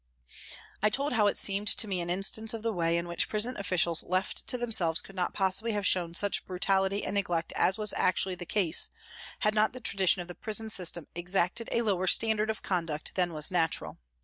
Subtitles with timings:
[0.81, 3.55] I told how it seemed to me an instance of the way in which prison
[3.57, 7.93] officials left to themselves could not possibly have shown such brutality and neglect as was
[7.95, 8.89] actually the case,
[9.41, 13.31] had not the tradition of the prison system exacted a lower standard of conduct than
[13.31, 13.99] was natural.